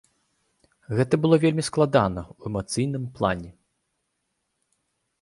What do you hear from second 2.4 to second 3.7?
эмацыйным плане.